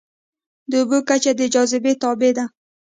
[0.69, 2.45] د اوبو کچه د جاذبې تابع ده.